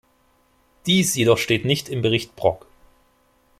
[0.87, 2.65] Dies jedoch steht nicht im Bericht Brok.